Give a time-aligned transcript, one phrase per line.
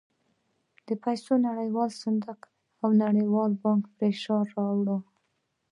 [0.87, 2.41] د پیسو نړیوال صندوق
[2.83, 5.01] او نړیوال بانک پرې فشار راووړ.